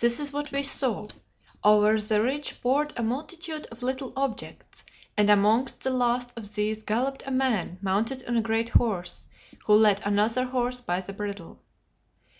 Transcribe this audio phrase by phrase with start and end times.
[0.00, 1.08] This is what we saw.
[1.64, 4.84] Over the ridge poured a multitude of little objects,
[5.16, 9.26] and amongst the last of these galloped a man mounted on a great horse,
[9.64, 11.58] who led another horse by the bridle.